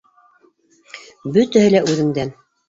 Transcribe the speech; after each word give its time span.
Бөтәһе 1.35 1.69
лә 1.75 1.83
үҙеңдән. 1.93 2.35